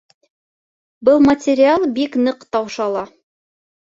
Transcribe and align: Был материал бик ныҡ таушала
Был 1.09 1.21
материал 1.31 1.85
бик 1.99 2.19
ныҡ 2.29 2.49
таушала 2.57 3.05